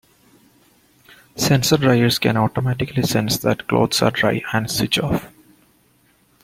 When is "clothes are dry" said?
3.67-4.41